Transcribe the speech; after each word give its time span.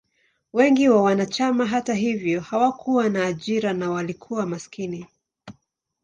Wengi 0.53 0.89
wa 0.89 1.01
wanachama, 1.01 1.65
hata 1.65 1.93
hivyo, 1.93 2.41
hawakuwa 2.41 3.09
na 3.09 3.25
ajira 3.25 3.73
na 3.73 3.91
walikuwa 3.91 4.45
maskini. 4.45 5.07